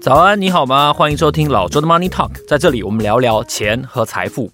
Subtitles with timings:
[0.00, 0.90] 早安，你好吗？
[0.92, 4.50] 欢迎收听老周的 Money Talk，在这里我们聊聊钱和财富。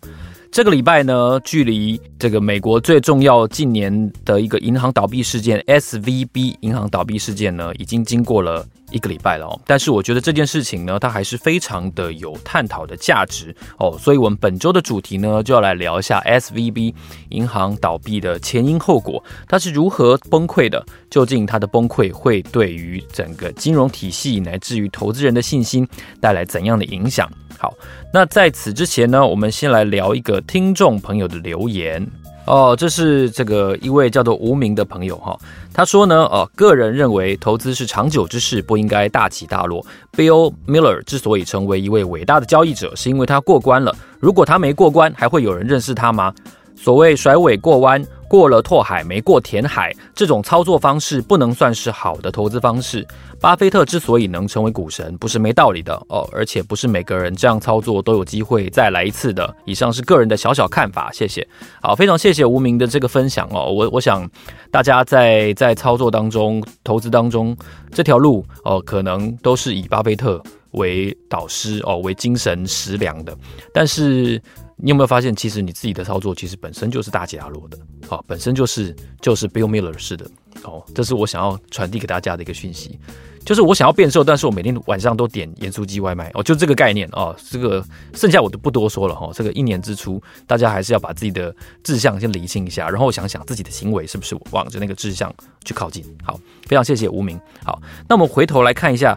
[0.55, 8.65] 这个礼拜呢，距离这个美国最重要近年的一个银行倒闭事件 SVB 银行倒闭事件呢，已经经过了。
[8.91, 16.95] 一个礼拜了哦，但是我觉得这件事情呢，它还是非常的有探讨的价值哦，所以我们本周的主题呢，就要来聊一下 SVB
[17.31, 25.85] 银行倒闭的前因后果，它是如何崩溃的，究竟它的崩溃会对于整个金融体系乃至于投资人的信心
[26.21, 27.29] 带来怎样的影响？
[27.59, 27.75] 好，
[28.13, 32.07] 那在此之前呢，我们先来聊一个听众朋友的留言。
[32.47, 35.35] 哦，这是这个一位叫做无名的朋友哈，
[35.73, 39.83] 他说呢，呃，个人认为投资是长久之事，不应该大起大落。
[40.15, 43.97] Bill Miller 之所以成为一位伟大的交易者，是因为他过关了。
[44.21, 46.35] 如果他没过关，还会有人认识他吗？
[46.77, 48.05] 所谓甩尾过弯。
[48.29, 53.07] 过了拓海没过填海，这种操作方式不能算是好的投资方式。
[53.41, 59.55] 巴菲特之所以能成为股神，不是没道理的哦，而且不是每个人这样操作都有机会再来一次的。
[59.67, 61.47] 以上是个人的小小看法，谢谢。
[61.83, 63.71] 好，非常谢谢无名的这个分享哦。
[63.71, 64.29] 我我想
[64.71, 67.55] 大家在在操作当中、投资当中
[67.93, 73.37] 这条路哦，可能都是以巴菲特为导师哦，为精神食粮的，
[73.73, 74.41] 但是。
[74.77, 80.29] 你有没有发现，其实你自己的操作其实本身就是大起大落的，好，本身就是就是 Bill Miller 式的，
[80.65, 82.99] 哦，这是我想要传递给大家的一个讯息，
[83.45, 95.33] 就是我想要变瘦，但是我每天晚上都点盐酥鸡外卖，哦，就这个概念哦，这个剩下我就不多说了哈，这个一年之初，大家还是要把自己的志向先理清一下，然后想想自己的行为是不是往着那个志向
[95.65, 96.05] 去靠近。
[96.25, 97.41] 好，非常谢谢无名。
[97.63, 99.17] 好，那我们回头来看一下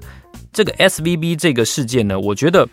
[0.54, 2.70] 这个 SVB 这个事件呢，我觉得。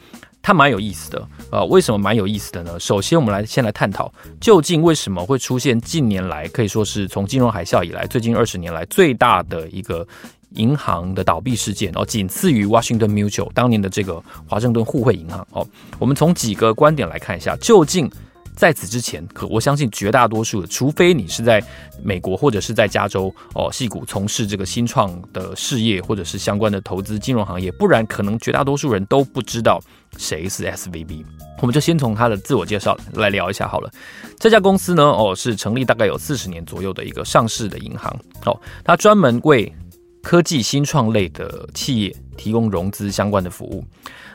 [0.46, 2.78] 它蛮有意思的，呃，为什么蛮有意思的呢？
[2.78, 10.06] 首先，我们来先来探讨，究竟为什么会出现近年来可以说是从金融海啸以来，最近二十年来最大的一个
[10.50, 15.66] 银行的倒闭事件哦，仅次于 Washington Mutual 当年的这个华盛顿互惠银行哦。
[15.98, 18.10] 我们从几个观点来看一下，究竟。
[18.56, 21.62] 在此之前，可我相信绝大多数的，除非你是在
[22.02, 29.80] 美国或者是在加州哦，戏谷从事这个新创的事业，或者是相关的投资金融行业，不然可能绝大多数人都不知道
[30.16, 31.24] 谁是 SVB。
[31.60, 33.90] 我们就先从他的自我介绍来聊一下好了。
[34.38, 39.70] 这家公司呢，哦，是成立大概有四十年左右的一个上市的银行哦，它专门为
[40.22, 43.84] 科技新创类的企业提供融资相关的服务。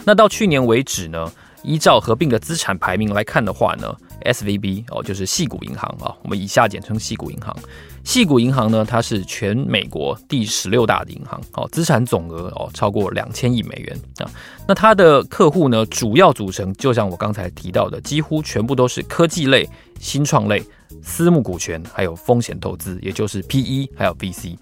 [0.03, 1.31] 那到去年为止呢，
[1.63, 3.95] 依照合并的资产排名来看的话呢。
[4.25, 7.55] SVB 哦，就是细谷银行啊，我们以下简称细谷银行。
[8.03, 14.31] 细谷银行呢，它是全美国第十六大的银行，哦，资产总额哦超过两千亿美元啊。
[14.67, 19.67] 那它的客户呢，主要组成就像我刚才提到的，几乎全部都是科技类、
[19.99, 20.63] 新创类、
[21.03, 24.57] 私募股权，还有风险投资，也就是 PE 还有 VC。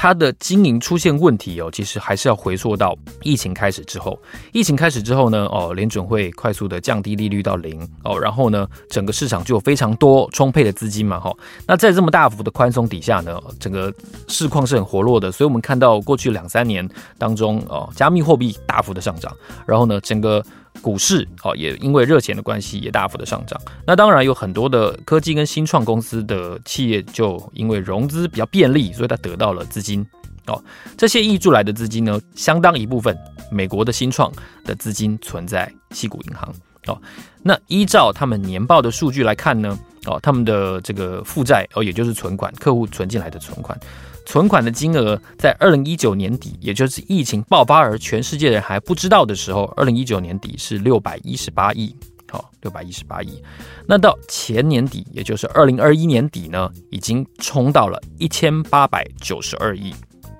[0.00, 4.18] 它的经营出现问题哦，其实还是要回溯到疫情开始之后。
[4.50, 11.30] 疫情开始之后呢，哦，联准会快速的降低利率到零哦，然后呢，整个市场就有非常多充沛的资金嘛，哈。
[11.66, 13.92] 那在这么大幅的宽松底下呢，整个
[14.26, 16.88] 市况是很活络的，所以我们看到过去两三年
[17.18, 19.30] 当中哦，加密货币大幅的上涨，
[19.66, 20.42] 然后呢，整个。
[20.80, 23.60] 股市哦，也因为热钱的关系也大幅的上涨。
[23.86, 30.06] 那当然有很多的科技跟新创公司的企业，就因为融资比较便利，所以它得到了资金
[30.46, 30.62] 哦。
[30.96, 33.16] 这些溢注来的资金呢，相当一部分
[33.50, 34.32] 美国的新创
[34.64, 36.52] 的资金存在西谷银行
[36.86, 37.00] 哦。
[37.42, 43.78] 那依照他们年报的数据来看呢，哦，他们的这个负债哦，也就是存款，客户存进来的存款。
[44.26, 51.94] 存款的金额在二零一九年底，也就是疫情爆发而全世界人还不知道的时候，二零一九年底是六百一十八亿，
[52.30, 53.42] 好，六百一十八亿。
[53.86, 59.92] 那到前年底，也就是二零二一年底呢，已经冲到了一千八百九十二亿。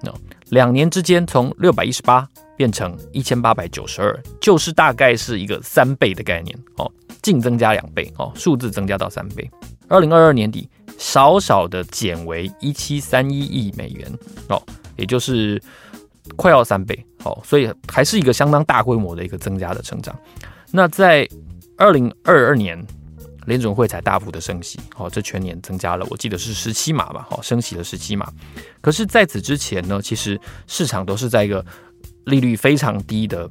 [0.02, 0.12] 那
[0.50, 6.90] 两年之间，从六百一十八变成一千八百九十二，就是大概是一个三倍的概念哦，
[7.22, 9.50] 净增加两倍哦，数字增加到三倍。
[9.88, 10.68] 二零二二年底。
[11.00, 14.06] 少少的减为一七三一亿美元
[14.50, 14.62] 哦，
[14.96, 15.60] 也就是
[16.36, 16.94] 快要三倍
[17.24, 20.14] 哦，所以还是一个相当大规模的一个增加的成长。
[20.70, 21.26] 那在
[21.78, 22.78] 二零二二年，
[23.46, 28.30] 联准会才大幅的升息哦，这全年增加了，我记得是十七码吧，哦，升息了十七码。
[28.82, 31.64] 可是在此之前呢，其实市场都是在一个
[32.26, 33.48] 利率非常低的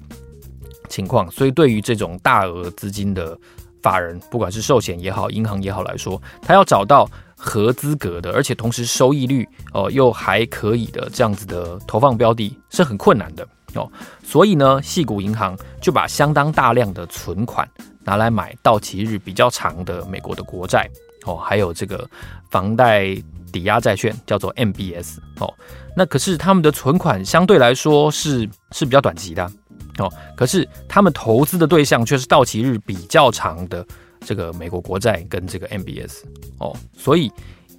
[0.88, 3.36] 情况，所以对于这种大额资金的
[3.82, 7.10] 法人，不管是寿险也好，银行也好来说，他要找到。
[7.42, 13.90] 合资格的，而且同时收益率哦、又还可以的这样子的投放标的是很困难的哦，
[14.22, 17.68] 所以呢，矽谷银行就把相当大量的存款
[18.04, 20.90] 拿来买到期日比较长的美国的国债
[21.26, 22.08] 哦，还有这个
[22.50, 23.16] 房贷
[23.54, 25.52] 抵押债券，叫做 MBS 哦。
[25.96, 29.50] 那可是他们的存款相对来说是是比较短期的
[29.98, 33.86] 哦，可是他们投资的对象却是到期日比较长的
[34.22, 36.24] 这个美国国债跟这个 MBS
[36.60, 37.32] 哦，所以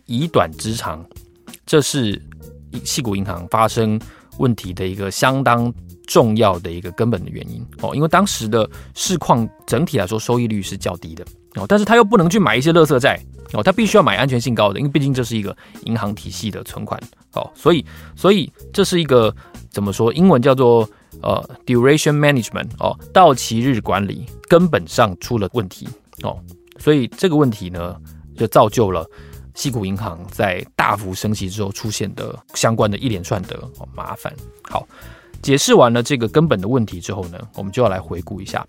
[0.07, 1.05] 以短之长，
[1.67, 2.21] 这是
[2.85, 4.01] 矽谷银行发生
[4.39, 5.73] 问题的一个相当
[6.07, 7.65] 重要的一个根本的原因。
[7.83, 11.25] 哦，因为当时的市况整体来说收益率是较低的。
[11.57, 13.21] 哦，但是他又不能去买一些垃圾债。
[13.53, 17.01] 哦，他必须要买安全性高的，因为毕竟这是一个银行体系的存款。
[17.33, 17.85] 哦，所以
[18.15, 19.35] 所以这是一个
[19.71, 20.13] 怎么说？
[20.15, 20.89] 英文叫做
[21.21, 25.89] 呃 duration management 哦，到期日管理根本上出了问题。
[26.23, 26.39] 哦，
[26.79, 27.97] 所以这个问题呢
[28.37, 29.09] 就造就了
[29.55, 33.59] 西谷银行在大幅升息之后出现的相关的一连串的
[33.95, 34.35] 麻烦。
[34.63, 34.87] 好。
[35.43, 38.63] 解释完了这个根本的问题之后呢，我们就要来回顾一下，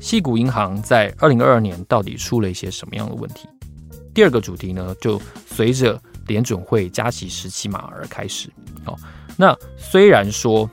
[0.00, 3.48] 西谷银行在二零二二年到底出了一些什么样的问题。
[4.12, 8.50] 第二个主题呢，就随着联准会加息十七码而开始。
[8.84, 8.96] 好，
[9.36, 10.68] 那虽然说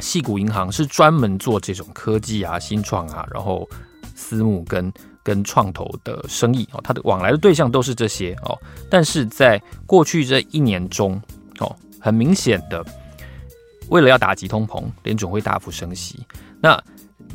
[0.00, 3.66] 矽谷银行是专门做这种科技啊、新创啊，然后
[4.14, 4.92] 私募跟
[5.22, 8.58] 跟创投的生意哦，它的往来的对象都是这些哦，
[8.90, 11.20] 但是在过去这一年中
[11.58, 12.84] 哦，很明显的。
[13.88, 16.18] 为了要打击通膨，联准会大幅升息，
[16.62, 16.82] 那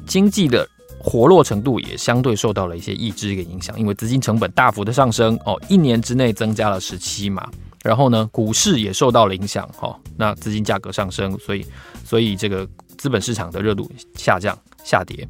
[0.07, 0.67] 经济的
[0.97, 7.47] 活络程度也相对受到了一些抑制一个影响，因为资金成本大幅的上升哦，一年之内增加了十七嘛，
[7.83, 11.63] 然后呢，股市也受到了影响哦，那资金价格上升，所以
[12.03, 12.67] 所以这个
[12.97, 15.27] 资本市场的热度下降下跌，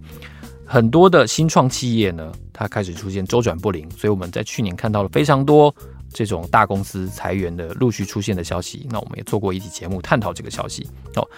[0.67, 5.73] 很多的新创企业呢，它开始出现周转不灵，所以我们在去年看到了非常多。
[6.13, 11.29] 这种大公司裁员的陆续出现的消息，那我们也做过一期节目探讨这个消息哦。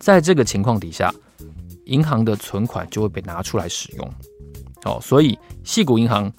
[0.00, 1.14] 在这个情况底下，
[1.84, 4.14] 银行的存款就会被拿出来使用
[4.84, 6.32] 哦，所以细谷银行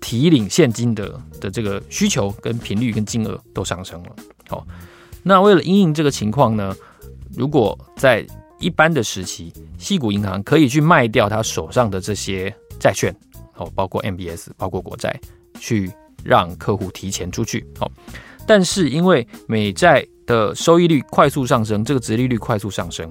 [0.00, 4.16] 提领现金的的这个需求跟频率跟金额都上升了。
[4.50, 4.64] 哦，
[5.22, 6.76] 那为了因应这个情况呢，
[7.34, 8.24] 如果在
[8.58, 13.14] 一般的时期，西谷银行可以去卖掉他手上的这些债券
[13.56, 15.18] 哦，包括 MBS，包括国债
[15.58, 15.90] 去。
[16.24, 17.88] 让客户提前出去，哦，
[18.44, 23.08] 但是因为美债的收益率快速上升，这个殖利率快速上升，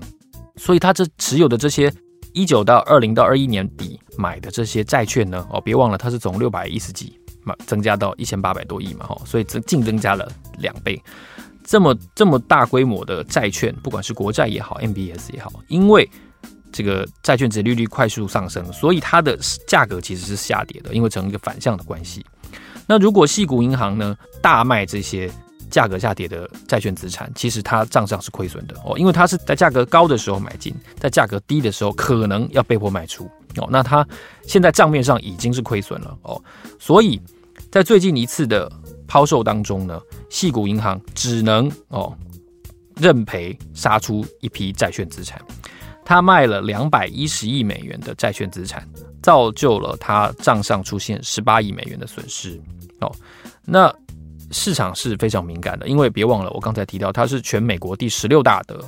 [0.58, 1.92] 所以他这持有的这些
[2.34, 10.30] 一九到二零到二一年底买的这些债券呢，哦，别忘了它是从六百一十几嘛增加到一千八百多亿嘛，哈，所以这净增加了
[10.60, 11.02] 两倍，
[11.68, 16.10] 这么这么大规模的债券，不管是国债也好，MBS 也好，因为
[16.72, 19.38] 这个债券值利率快速上升，所以它的
[19.68, 22.26] 价格其实是下跌的，因为成一个反向的关系。
[22.88, 25.30] 那如果系股银行呢大卖这些
[25.70, 33.68] 价格下跌的债券资产，其实它账上是亏损的哦，因为它是在价格高的时候买进，在价格低的时候可能要被迫卖出哦。
[33.70, 34.08] 那它
[34.44, 36.42] 现在账面上已经是亏损了哦，
[36.80, 37.20] 所以
[37.70, 38.72] 在最近一次的
[39.08, 40.00] 抛售当中呢，
[40.30, 42.16] 细谷银行只能哦
[42.96, 45.42] 认赔杀出一批债券资产，
[46.04, 48.88] 他卖了两百一十亿美元的债券资产，
[49.22, 52.60] 造就了他账上出现十八亿美元的损失。
[53.00, 53.12] 哦，
[53.64, 53.94] 那
[54.52, 58.80] 市场是非常敏感的，因为别忘了，我刚才提到它是全美国第十六大的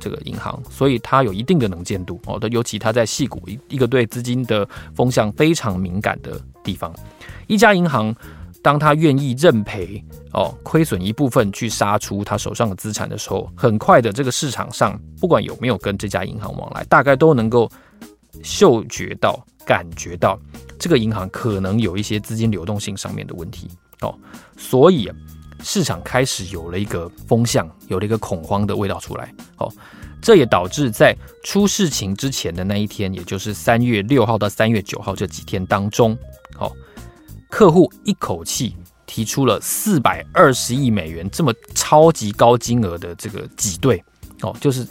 [0.00, 2.40] 这个银行，所以它有一定的能见度哦。
[2.50, 6.92] 尤其它在细谷一一个对资金的风向非常敏感的地方，
[7.46, 8.12] 一家银行
[8.64, 10.02] 当他愿意认赔
[10.32, 17.70] 哦，亏损一部分去杀出他手上的资产的时候，很快的这个市场上不管有没有跟这家银行往来，大概都能够
[18.42, 20.40] 嗅觉到、感觉到。
[20.78, 23.68] 这个银行可能有一些资金流动性上面的问题
[24.00, 24.18] 哦，
[24.56, 25.12] 所以
[25.62, 29.70] 市场开始有了一个风向，有了一个恐慌的味道出来哦，
[30.22, 36.16] 这也导致在出事情之前的那一天，也就是三月六号到三月九号这几天当中，
[36.58, 36.72] 哦，
[37.54, 38.74] 客户一口气
[39.06, 44.02] 提出了四百二十亿美元这么超级高金额的这个挤兑
[44.42, 44.84] 哦，就是。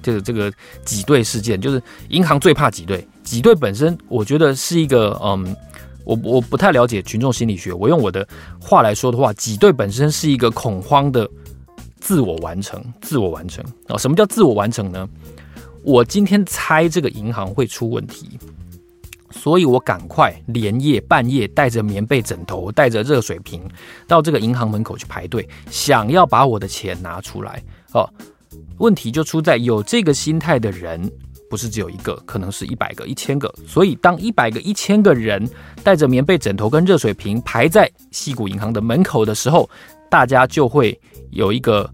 [0.00, 0.52] 这个这个
[0.84, 3.08] 挤兑事件，就是银行最怕挤兑。
[3.22, 5.56] 挤兑本身，我觉得是一个，嗯，
[6.04, 7.72] 我我不太了解群众心理学。
[7.72, 8.28] 我用我的
[8.60, 11.26] 话来说的话，挤兑本身是一个恐慌的
[12.00, 13.96] 自我完成，自我完成啊。
[13.96, 15.08] 什么叫自我完成呢？
[15.82, 18.38] 我今天猜这个银行会出问题，
[19.34, 23.60] 所以我赶快连夜半夜带着棉被、枕头，带着热水瓶
[24.06, 27.62] 到这个银行门口去排队，想要把我的钱拿出来
[27.92, 28.08] 哦。
[28.78, 31.10] 问题就出在有这个心态的人
[31.50, 33.52] 不是只有一个，可能是一百个、一千个。
[33.66, 35.46] 所以当一百个、一千个人
[35.82, 39.68] 带着棉被、枕头跟热水瓶排在西谷银行的门口的时候，
[40.08, 40.98] 大家就会
[41.30, 41.88] 有一个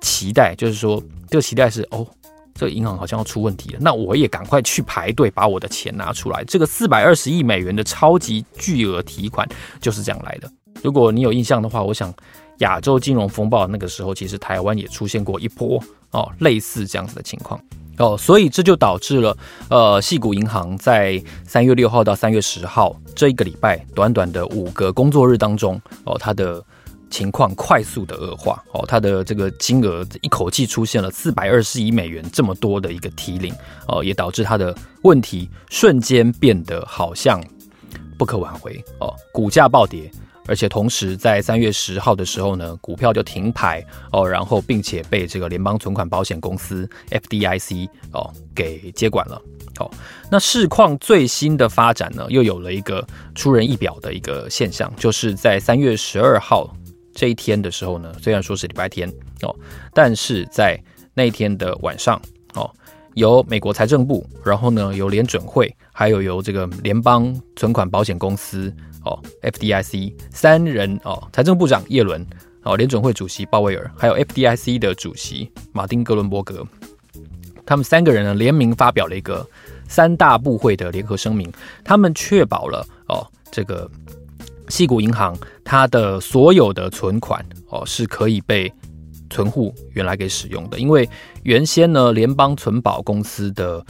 [0.00, 2.06] 期待，就是说这个期待是哦，
[2.54, 6.44] 这银行好像要出问题了，那我也赶快去排队把我的钱拿出来。
[6.44, 9.48] 这个四百二十亿美元的超级巨额提款
[9.80, 10.48] 就是这样来的。
[10.82, 12.14] 如果你有印象的话，我想
[12.58, 15.82] 亚洲金融风暴那个时候，其实台湾也出现过一波
[16.12, 17.60] 哦类似这样子的情况
[17.98, 19.36] 哦，所以这就导致了
[19.68, 26.64] 呃，矽谷银行在三月六号到三月十号这一个礼拜短短的五个工作日当中哦，它的。
[27.14, 33.54] 情况快速的恶化哦，它的这个金额一口气出现了四百二十亿美元这么多的一个提领
[33.86, 37.40] 哦，也导致它的问题瞬间变得好像
[38.18, 40.10] 不可挽回哦，股价暴跌，
[40.48, 43.80] 而且同时在三月十号的时候呢，股票就停牌
[44.10, 49.40] 哦，然后并且被这个联邦存款保险公司 FDIC 哦给接管了
[49.78, 49.88] 哦。
[50.28, 53.06] 那市况最新的发展呢，又有了一个
[53.36, 56.74] 出人意表的一个现象，就是在三月十二号。
[57.14, 59.08] 这一天的时候呢，虽然说是礼拜天
[59.42, 59.54] 哦，
[59.92, 60.78] 但是在
[61.14, 62.20] 那一天的晚上
[62.54, 62.68] 哦，
[63.14, 72.26] 由美国财政部，然后呢由联准会，还有由这个联邦存款保险公司哦 （FDIC） 三人哦，财政部长叶伦
[72.64, 76.66] 哦，联准会主席鲍威尔，还有 FDIC 的主席马丁格伦伯格，
[77.64, 79.46] 他们三个人呢联名发表了一个
[79.88, 81.52] 三大部会的联合声明，
[81.84, 83.88] 他们确保了哦这个。
[84.68, 88.72] 矽谷银行它的所有的存款哦是可以被
[89.30, 91.08] 存户原来给使用的，因为
[91.42, 93.84] 原先呢联邦存保公司的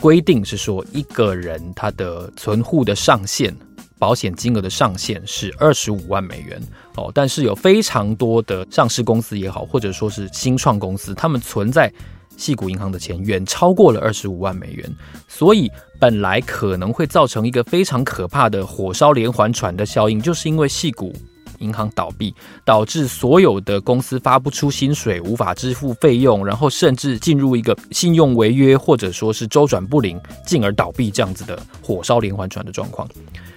[0.00, 3.54] 规定是说一个人他的存户的上限
[3.98, 6.60] 保险金额的上限是二十五万美元
[6.96, 11.92] 哦，但是有非常多的上市公司也好，或者说是新创公司，他们存在。
[12.36, 14.90] 矽谷银行的钱远超过了二十五万美元，
[15.28, 15.70] 所以
[16.00, 21.14] 本来可能会造成一个非常可怕的火烧连环船的效应，就是因为系谷
[21.58, 22.34] 银行倒闭，
[22.64, 33.08] 导致所有的公司发不出薪水，无法支付费用，然后甚至进入一个信用违约或者说是周转不灵，进而倒闭这样子的火烧连环船的状况。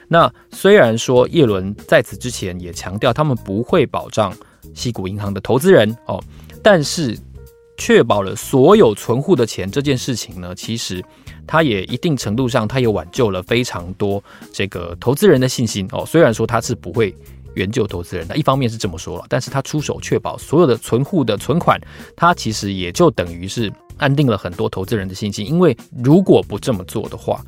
[0.08, 4.32] 那虽然说叶伦在此之前也强调他们不会保障
[4.76, 6.24] 矽谷银行的投资人哦，
[6.62, 7.18] 但是。
[7.78, 11.04] 确保了所有存户的钱这件事情呢，其实
[11.46, 16.06] 它也一定程度上，它也挽救了非常多这个投资人的信心哦。
[16.06, 17.16] 虽然说它是不会
[17.56, 21.80] 援救投资人的，一方面是这么说了，但是它出手确保所有的存户的存款，
[22.16, 25.46] 它其实也就等于是安定了很多投资人的信心。
[25.46, 27.42] 因为如果不这么做的话，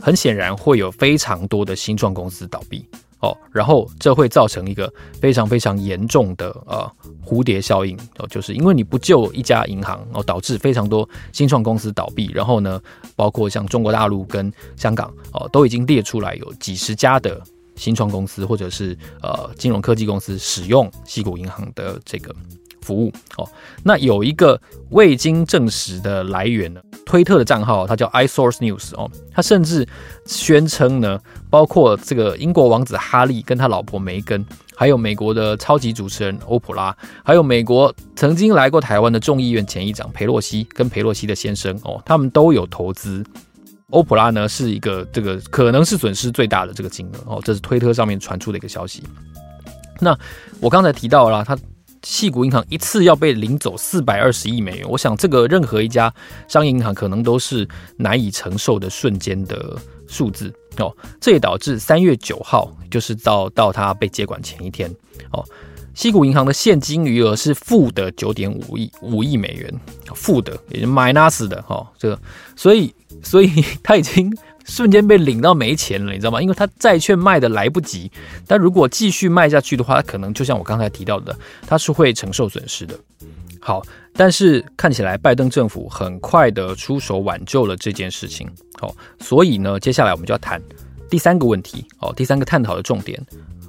[0.00, 2.86] 很显然会有非常多的新创公司倒闭。
[3.24, 6.90] 哦，然后这会造成一个非常非常严重的呃
[7.24, 12.78] 蝴蝶效应哦，就是因为你不救一家银行哦，导致非常多新创公司倒闭，然后呢，
[13.16, 17.40] 包括像中国大陆跟香港哦，都已经列出来有几十家的
[17.76, 22.34] 新创公司或者是呃金融科技公司使用西谷银行的这个
[22.82, 23.48] 服务哦。
[23.82, 29.86] 那有一个未经证实的来源呢，推特的账号它叫 iSource News 哦，他甚至
[30.26, 31.20] 宣称呢。
[31.50, 34.44] 包括这个英国王子哈利跟他老婆梅根，
[34.74, 43.24] 还有美国的超级主持人欧普拉，还有美国曾经来过台湾的众议院前议长裴洛西跟裴洛西的先生哦，他们都有投资。
[43.90, 49.04] 欧普拉呢是一个这个可能是损失最大的这个金额哦，这是推特上面传出的一个消息。
[50.00, 50.18] 那
[50.58, 51.56] 我刚才提到了他
[52.04, 56.12] 矽谷银行一次要被领走四百二十亿美元，我想这个任何一家
[56.46, 60.52] 商业银行可能都是难以承受的瞬间的数字。
[60.76, 64.92] 哦，这也导致三月九号，就是到到他被接管前一天，
[65.30, 65.44] 哦，
[65.94, 69.72] 矽谷银行的现金余额是负的九点五亿五亿美元，
[70.14, 72.20] 负的，也就 minus 的，哈、哦，这个，
[72.56, 72.92] 所以
[73.22, 76.40] 所以他已经瞬间被领到没钱了，你知道吗？
[76.40, 78.10] 因为他债券卖的来不及，
[78.46, 82.98] 但如果继续卖下去的话，他可能就像我刚才提到的，他是会承受损失的。
[83.60, 83.82] 好，
[84.14, 88.46] 但是看起来拜登政府很快的出手挽救了这件事情。
[88.78, 90.60] 好，所以呢，接下来我们就要谈
[91.08, 91.86] 第三个问题。
[92.00, 93.18] 哦，第三个探讨的重点，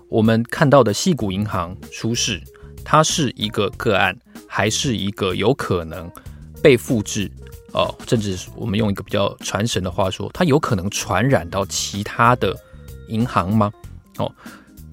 [0.09, 2.41] 我们看到的矽谷银行出事，
[2.83, 6.09] 它是一个个案，还是一个有可能
[6.61, 7.31] 被复制？
[7.75, 12.55] 哦，甚至我们用一个比较传神的话说，它有可能传染到其他的
[13.10, 13.70] 银行吗？
[14.17, 14.32] 哦，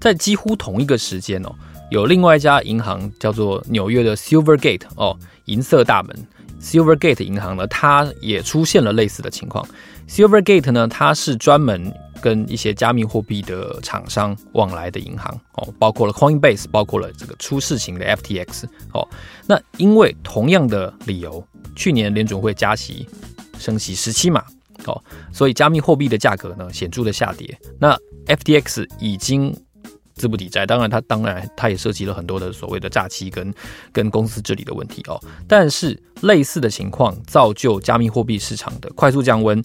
[0.01, 1.55] 在几乎同一个时间哦。
[1.93, 6.27] 有另外一家银行叫做纽约的 Silvergate 哦，银色大门
[6.61, 9.65] Silvergate 银行呢，它也出现了类似的情况。
[10.09, 18.65] Silvergate 呢，它是专门跟一些加密货币的厂商往来的银行哦，包括了 Coinbase，包括了这个出事情的 FTX
[18.95, 19.07] 哦。
[19.47, 21.45] 那因为同样的理由，
[21.77, 23.07] 去年联准会加息
[23.59, 24.45] 升息十七码
[24.87, 25.03] 哦，
[25.33, 27.59] 所以加密货币的价格呢显著的下跌。
[27.79, 29.55] 那 FTX 已经。
[30.15, 30.67] 资不抵债。
[30.67, 33.53] 当然，它当然它也涉及了很多的所谓的诈欺跟
[33.91, 35.19] 跟公司治理的问题哦。
[35.49, 39.61] 但是类似的情况造就加密货币市场的快速降温，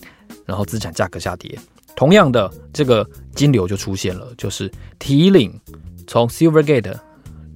[0.46, 1.60] 然后资产价格下跌。
[1.98, 5.60] 同样的，这个金流就出现了，就是提领
[6.06, 6.96] 从 Silvergate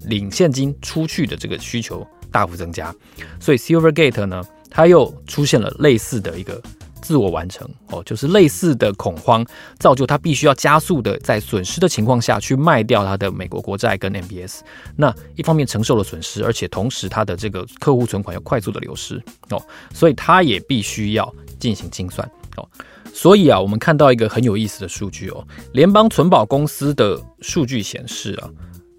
[0.06, 2.94] 领现金出去的这个需求大幅增加，
[3.40, 6.60] 所以 Silvergate 呢，它又出现了类似的一个
[7.04, 9.46] 自我完成哦，就是类似的恐慌，
[9.78, 14.62] 造就它必须要加速的在损失的情况下去卖掉它的美国国债跟 MBS。
[14.96, 19.22] 那一方面承受了损失，而且同时它的这个客户存款要快速的流失
[19.52, 22.68] 哦，所以它也必须要进行清算哦。
[23.14, 28.50] 所以啊，我们看到一个很有意思的数据哦，联邦存保公司的数据显示啊，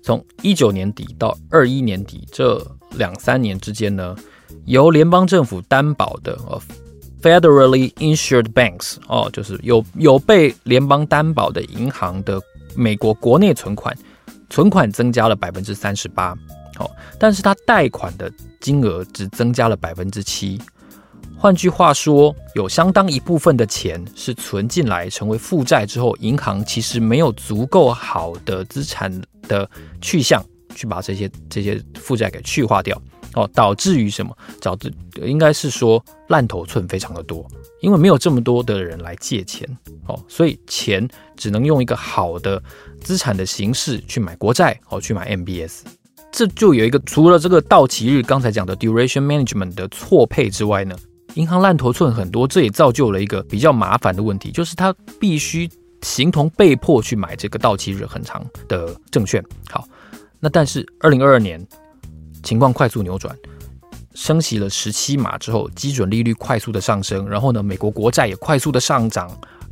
[0.02, 4.14] 从一九年底到二一年底这两三年之间呢，
[4.66, 6.60] 由联邦政府担保的哦
[7.22, 12.40] ，Federally Insured Banks 哦，就是有有被联邦担保的银行的
[12.76, 13.96] 美国国内存款，
[14.50, 16.32] 存款增加了百分之三十八，
[16.78, 20.60] 哦，但是它贷款的金额只增加了百分之七。
[21.42, 29.12] 换句话说，有相当一部分的钱是存进来成为负债之后，银行其实没有足够好的资产
[29.48, 29.68] 的
[30.00, 30.40] 去向
[30.72, 32.96] 去把这些这些负债给去化掉
[33.34, 34.32] 哦，导致于什么？
[34.60, 37.44] 导致应该是说烂头寸非常的多，
[37.80, 39.68] 因为没有这么多的人来借钱
[40.06, 42.62] 哦，所以钱只能用一个好的
[43.00, 45.80] 资产的形式去买国债哦，去买 MBS，
[46.30, 50.96] 这就有一个除了这个到期日刚才讲的 duration management 的错配之外呢。
[51.34, 55.68] 银行烂头寸很多，这也造就了一个比较麻烦的问题，就是他必须
[56.02, 59.42] 形同被迫去买这个到期日很长的证券。
[59.70, 59.88] 好，
[60.38, 61.66] 那但是二零二二年
[62.42, 63.34] 情况快速扭转，
[64.14, 69.30] 升息了十七码之后，基准利率快速的上升，然后呢，美国国债也快速的上涨，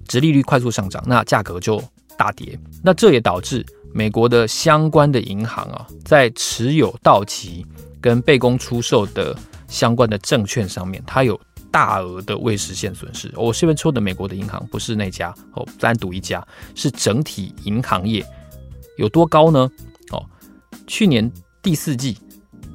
[0.08, 1.82] 殖利率快速上涨，那价格就
[2.16, 2.58] 大跌。
[2.82, 7.66] 那这也导致美国的相关的银行啊，在持有到期
[8.00, 9.36] 跟被公出售的
[9.68, 11.38] 相关的证券上面，它有。
[11.70, 18.24] 大额的未实现损失，我这边抽的美国的银行不是那家哦，单独一家，是整体银行业
[18.96, 19.70] 有多高呢？
[20.10, 20.24] 哦，
[20.86, 21.30] 去年
[21.62, 22.18] 第四季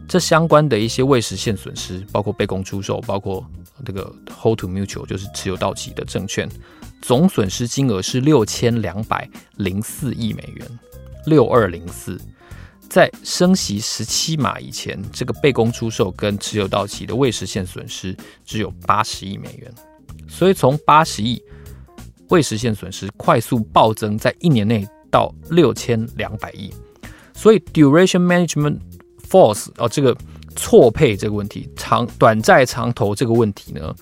[0.07, 3.45] 这相关的一些未实现损失，包括被公出售，包括
[3.83, 6.49] 这个 hold to mutual 就是持有到期的证券，
[7.01, 10.79] 总损失金额是六千两百零四亿美元，
[11.25, 12.19] 六二零四。
[12.89, 19.73] 在升息十七码以前，这个被公出售跟持有到期的未实现损失只有八十亿美元，
[20.27, 21.41] 所以从八十亿
[22.29, 26.73] 未实现损失快速暴增，在一年内到六千两百亿。
[27.33, 28.79] 所以 duration management
[29.29, 30.15] force 哦，这个
[30.55, 33.93] 错配这个问题，长短债长投这个问题呢，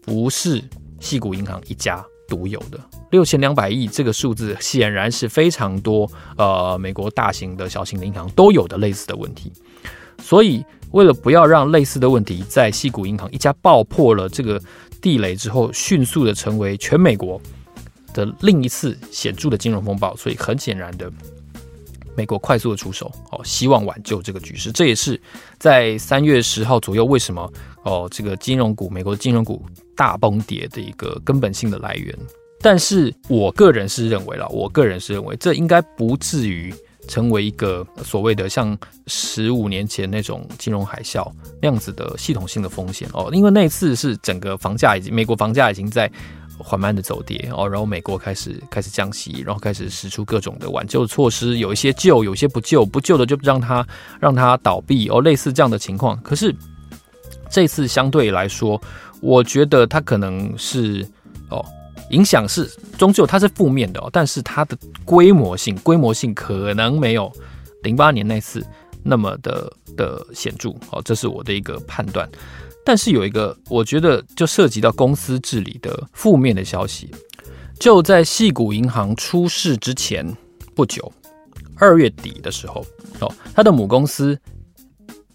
[0.00, 0.60] 不是
[1.00, 2.80] 矽谷银行一家独有的。
[3.10, 9.52] 六千两百亿这个数字显然是非常多，呃，美国大型的小型的银行都有的类似的问题，
[10.18, 14.58] 所以为了不要让类似的问题在西谷银行一家爆破了这个
[15.02, 17.38] 地雷之后，迅速的成为全美国
[18.14, 21.12] 的另一次显著的金融风暴，所以很显然的，
[22.16, 24.70] 美国快速的出手，哦，希望挽救这个局势。
[24.72, 25.20] 这也是
[25.58, 27.52] 在三月十号左右，为什么
[27.84, 29.64] 哦，这个金融股，美国的金融股
[29.96, 32.16] 大崩跌的一个根本性的来源。
[32.60, 36.72] 但是我个人是认为了，我个人是认为这应该不至于
[37.08, 41.28] 成为一个所谓的像十五年前那种金融海啸
[41.60, 46.08] 那样子的系统性的风险哦，因为那次是整个房价已经美国房价已经在
[46.62, 53.86] 缓慢的走跌哦，然后美国开始开始降息，然后开始使出各种的挽救措施，有一些救，有些不救，不救的就让它
[54.20, 56.20] 让它倒闭哦，类似这样的情况。
[56.22, 56.54] 可是
[57.50, 58.80] 这次相对来说，
[59.20, 61.06] 我觉得它可能是
[61.50, 61.64] 哦。
[62.10, 67.32] 影响是终究它是负面的哦，但是它的规模性规模性可能没有
[67.84, 68.62] 零八年那次
[69.02, 72.28] 那么的的显著哦，这是我的一个判断。
[72.84, 77.10] 但是有一个我觉得就涉及到公司治理的负面的消息，
[77.78, 80.26] 就在细谷银行出事之前
[80.74, 81.12] 不久，
[81.76, 82.84] 二月底的时候
[83.20, 84.38] 哦，他的母公司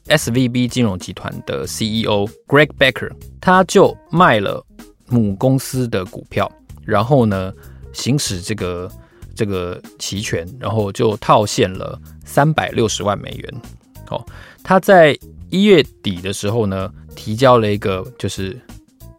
[0.07, 4.65] SVB 金融集团的 CEO Greg Becker 他就卖了
[5.07, 6.51] 母公司的股票。
[6.85, 7.51] 然后呢，
[7.91, 8.89] 行使这个
[9.35, 13.61] 这个期权，然后就套现了三百六十万美元。
[14.09, 14.25] 哦，
[14.63, 15.13] 他在
[15.49, 18.59] 一月底的时候呢，提交了一个就是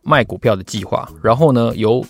[0.03, 2.05] 卖股票的计划，然后呢，由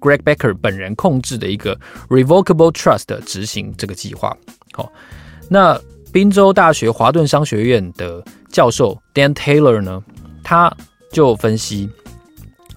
[0.00, 1.78] Greg Becker 本人控制的一个
[2.08, 4.36] Revocable Trust 执行这个计划。
[4.72, 4.90] 好，
[5.48, 5.80] 那
[6.12, 10.02] 宾州大学华顿商学院的教授 Dan Taylor 呢，
[10.42, 10.74] 他
[11.12, 11.90] 就分析。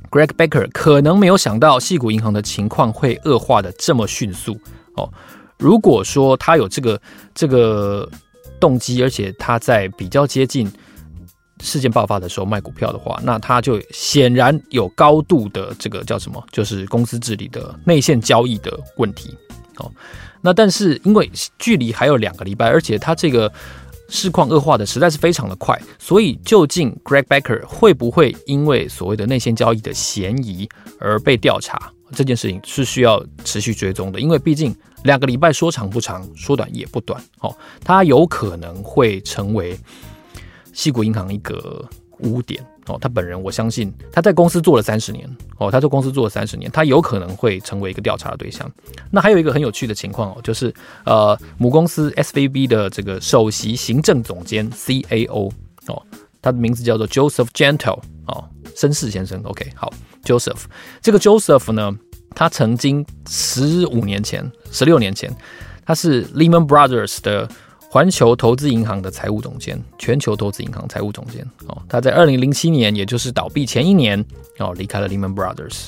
[0.10, 4.60] Greg Becker 可能没有想到矽谷银行的情况会恶化的这么迅速
[4.98, 5.10] 哦，
[5.58, 7.02] 如果说他有这个
[7.34, 8.10] 这个
[8.62, 10.72] 动机，而且他在比较接近
[11.60, 19.36] 事件爆发的时候卖股票的话，那他就显然有高度的这个叫什么，就是公司治理的内线交易的问题。
[19.78, 19.92] 哦，
[20.42, 23.52] 那但是因为距离还有两个礼拜，而且他这个
[24.10, 30.70] 市况恶化的实在是非常的快，所以究竟 Greg Becker 会不会因为所谓的内线交易的嫌疑
[31.00, 31.92] 而被调查？
[32.14, 37.22] 这件事情是需要持续追踪的，因为毕竟两个礼拜说长不长，说短也不短。
[37.40, 39.78] 哦，他有可能会成为
[40.74, 41.88] 西谷银行一个
[42.20, 42.64] 污点。
[42.88, 45.30] 哦，他本人我相信他在公司做了三十年。
[45.58, 48.70] 哦，他在公司做了三十年，他有可能会成为一个调查的对象。
[49.12, 50.74] 那还有一个很有趣的情况哦，就是
[51.06, 55.52] 呃母公司 SVB 的这个首席行政总监 CAO
[55.88, 56.02] 哦，
[56.42, 58.44] 他的名字叫做 Joseph Gentle 哦，
[58.76, 59.40] 绅士先生。
[59.44, 60.64] OK，好，Joseph
[61.02, 61.96] 这个 Joseph 呢，
[62.36, 65.32] 他曾经十五年前、十六年前，
[65.86, 67.50] 他是 Lehman Brothers 的。
[67.94, 74.26] 环球投资银行的财务总监，全球投资银行财务总监哦，他在二零零七年，也就是倒闭前一年
[74.60, 75.88] 哦，离开了 Lehman Brothers。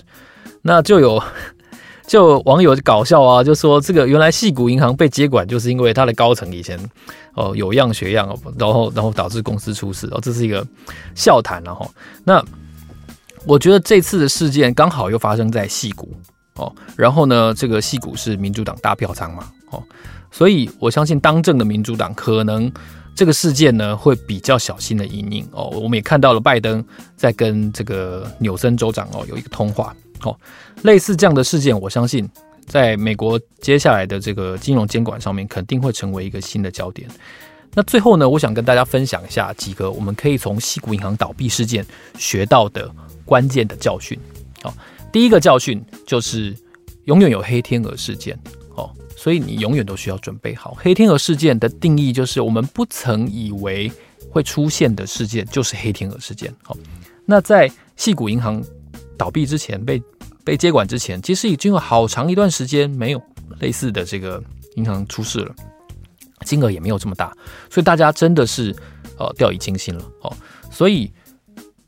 [0.61, 1.23] 那就有
[2.05, 6.77] 就网友搞笑啊，就说这个原来矽谷银行被接管，就是因为他的高层以前
[7.35, 10.67] 哦有样学样哦，然后然后导致公司出事哦，这是一个
[11.15, 11.89] 笑谈了哈。
[12.25, 12.43] 那
[13.45, 16.15] 我觉得这次的事件刚好又发生在矽谷
[16.55, 19.83] 哦，然后呢，这个矽谷是民主党大票仓嘛哦。
[20.31, 22.71] 所以，我相信当政的民主党可能
[23.13, 25.65] 这个事件呢会比较小心的因应哦。
[25.73, 26.83] 我们也看到了拜登
[27.15, 30.35] 在跟这个纽森州长哦有一个通话哦，
[30.83, 32.27] 类似这样的事件，我相信
[32.65, 37.07] 在美国接下来的这个金融监管上面肯定会成为一个新的焦点。
[37.75, 41.85] 那最后呢，我想跟大家分享一下几个我们可以从矽谷银行倒闭事件
[42.17, 42.89] 学到的
[43.25, 44.19] 关键的教训。
[44.61, 44.73] 好，
[45.11, 46.55] 第一个教训就是
[47.05, 48.37] 永远有黑天鹅事件。
[49.15, 50.75] 所以你永远都需要准备好。
[50.77, 53.89] 黑天鹅事件的定义就是我们不曾以为
[54.29, 56.53] 会出现的事件，就是黑天鹅事件。
[56.61, 56.75] 好，
[57.25, 58.61] 那在矽谷银行
[59.17, 60.03] 倒闭之前，被
[60.43, 63.21] 被接管之前，其实已经有好长一段时间没有
[63.61, 64.43] 类似的这个
[64.75, 65.55] 银行出事了，
[66.43, 67.33] 金额也没有这么大，
[67.69, 68.75] 所以大家真的是
[69.17, 70.05] 呃掉以轻心了。
[70.21, 70.31] 哦，
[70.69, 71.11] 所以。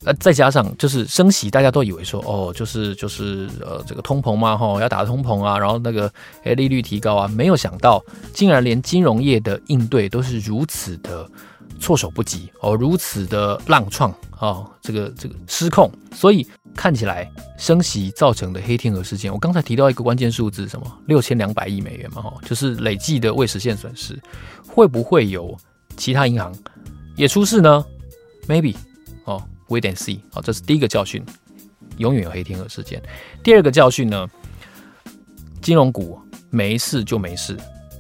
[0.04, 6.08] 呃，再加上就是升息，大家都以为说哦，就是就是呃，这个通膨嘛，哦，要打通膨啊，然后那个
[6.44, 8.00] 诶利率提高啊，没有想到
[8.32, 11.28] 竟然连金融业的应对都是如此的
[11.80, 24.20] 措手不及哦，如此的浪创哦，这个这个失控，所以看起来升息造成的黑天鹅事件，我刚才提到一个关键数字，什么六千两百亿美元嘛，吼，就是累计的未实现损失，
[24.68, 25.58] 会不会有
[25.98, 26.54] 其他银行
[27.16, 27.86] 也出事呢
[28.48, 28.76] ？Maybe
[29.26, 29.44] 哦。
[29.68, 31.26] Wait and see，好，这是第一个教训，
[31.98, 33.02] 永远有黑天鹅事件。
[33.42, 34.30] 第二个教训呢，
[35.60, 37.58] 金融股没事就没事，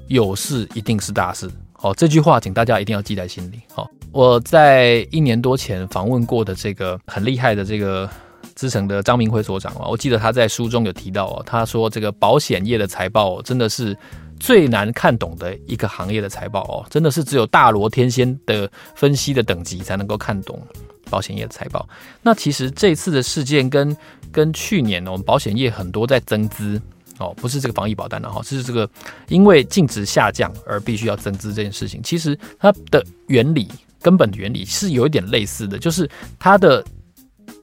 [0.07, 1.49] 有事一定是大事。
[1.85, 3.59] 哦，这句话请大家一定要记在心里。
[3.71, 8.09] 好，我在一年多前访问过的这个很厉害的这个
[8.55, 13.95] 资诚的张明辉所长啊，我记得他在书中有提到哦，他说这个保险业的财报真的是
[14.39, 20.59] 最难看懂的一个行业的财报哦，真的是只有大罗天仙的分析的等级才能够看懂。
[21.07, 21.87] 保险业的财报，
[22.23, 23.95] 那其实这次的事件跟
[24.31, 26.81] 跟去年呢，我们保险业很多在增资
[27.19, 28.89] 哦，不是这个防疫保单的哈，是这个
[29.29, 33.69] 因为净值下降而必须要增资这件事情，其实它的原理
[34.01, 36.83] 根本的原理是有一点类似的，就是它的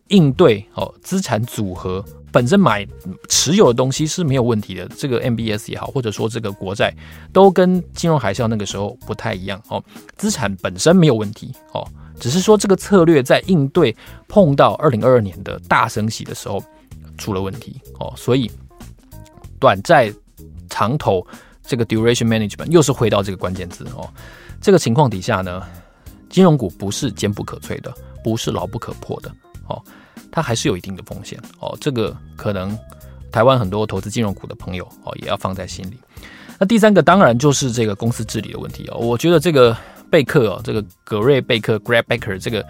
[0.09, 2.87] 应对哦，资产组合本身买
[3.29, 6.95] 持有的东西是没有问题的，这个 MBS 也好，或者说这个国债
[7.33, 9.83] 都跟金融海啸那个时候不太一样哦，
[10.17, 11.87] 资产本身没有问题哦。
[12.19, 13.95] 只是说这个策略在应对
[14.29, 16.63] 碰到二零二二年的大升息的时候
[17.19, 18.51] 出了问题哦，所以
[19.63, 20.13] 短债
[20.69, 21.25] 长投
[21.63, 24.11] 这个 duration management 又是回到这个关键字哦。
[24.61, 25.63] 这个情况底下呢，
[26.29, 27.95] 金融股不是坚不可摧的，
[28.25, 29.31] 不是牢不可破的
[29.69, 29.81] 哦，
[30.33, 31.79] 它还是有一定的风险哦。
[31.81, 32.77] 这个可能
[33.31, 35.97] 台湾很多投资金融股的朋友哦也要放在心里。
[36.59, 39.77] 那第三个当然就是这个公司治理的问题哦，我觉得这个。
[40.13, 42.63] 贝克哦，这个格瑞贝克 （Greg Baker） 这个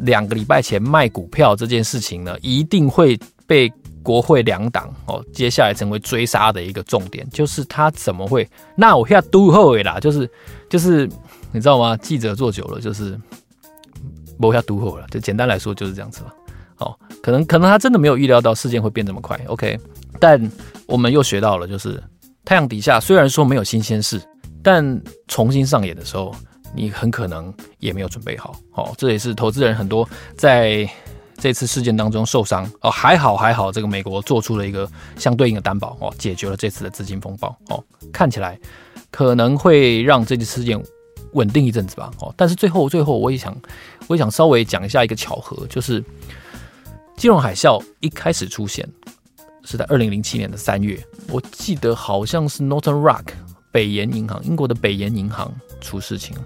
[0.00, 3.72] 两个礼拜前卖股票这件事情呢，一定会被
[4.04, 8.48] 国会两党哦，接下来成为追杀的一个重点，就是他怎么会？
[8.76, 10.30] 那我要都后啦，就是
[10.70, 11.08] 就是
[11.50, 11.96] 你知道吗？
[11.96, 13.18] 记者做久了就是
[14.38, 16.34] 不要都后了，就简单来说就是这样子了。
[16.76, 19.40] 哦，可能可能他真的没有预料到事件会变这么快。
[19.46, 19.76] OK，
[20.20, 20.40] 但
[20.86, 22.00] 我们又学到了，就是
[22.44, 24.22] 太阳底下虽然说没有新鲜事，
[24.62, 26.34] 但重新上演的时候。
[26.76, 30.84] 你很可能也没有准备好，哦，这也是投资人很多在
[31.36, 32.70] 这次事件当中受伤。
[32.80, 37.56] 哦，还好还好，这个美国做出了一个相对应的担保哦，解决了这次的资金风暴。
[37.68, 38.58] 哦，看起来
[39.10, 40.82] 可能会让这次事件
[41.32, 42.10] 稳定一阵子吧。
[42.20, 43.56] 哦，但是最后最后我也想
[44.06, 46.02] 我也想稍微讲一下一个巧合，就是
[47.16, 48.88] 金融海啸一开始出现
[49.64, 53.26] 是在二零零七年的三月，我记得好像是 Northern Rock
[53.70, 56.36] 北岩银行，英国的北岩银行出事情，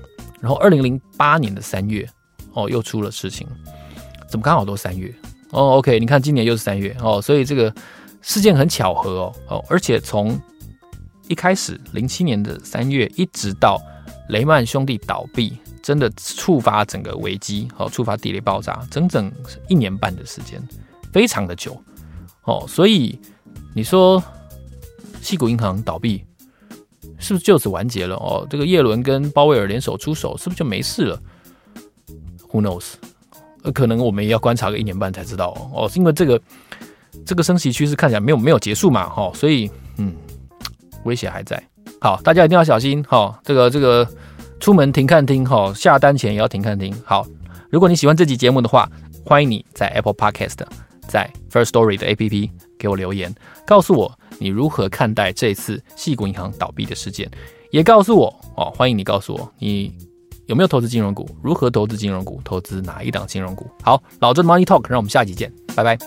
[0.40, 2.08] 然后二零零八年的三月
[2.54, 3.46] 哦又出了事情。
[4.28, 5.12] 怎么刚好都三月
[5.50, 7.72] 哦？OK，你看今年又是三月哦，所以这个
[8.20, 10.38] 事件很巧合哦哦，而且从
[11.28, 13.80] 一开始零七年的三月，一直到
[14.28, 19.32] 雷曼兄弟倒闭，真的触发整个危机哦，触发地雷爆炸，整整
[19.68, 20.62] 一年半的时间，
[21.12, 21.76] 非常的久
[22.44, 23.18] 哦，所以
[23.74, 24.22] 你说
[25.22, 26.24] 矽谷银行倒闭
[27.18, 28.46] 是不是就此完结了哦？
[28.48, 31.20] 这个叶伦跟鲍威尔联手出手，是不是就没事了
[32.50, 32.92] ？Who knows？
[33.72, 36.40] 可能我们也要观察个一年半才知道哦，哦，因为这个
[37.24, 40.14] 这个升息趋势看起来没有没有结束嘛，哈，所以嗯，
[41.04, 41.62] 威胁还在。
[42.00, 44.06] 好，大家一定要小心，哈，这个这个
[44.60, 46.94] 出门停看听，哈，下单前也要停看听。
[47.04, 47.26] 好，
[47.70, 48.90] 如果你喜欢这集节目的话，
[49.24, 50.58] 欢迎你在 Apple Podcast，
[51.08, 53.34] 在 First Story 的 APP 给我留言，
[53.66, 57.28] 告诉我你如何看待这次矽谷银行倒闭的事件，
[57.72, 59.92] 也告诉我哦，欢迎你告诉我你。
[60.48, 61.28] 有没有投资金融股？
[61.42, 62.40] 如何投资金融股？
[62.42, 63.70] 投资哪一档金融股？
[63.82, 65.98] 好，老周的 Money Talk，让我们下集见，拜拜。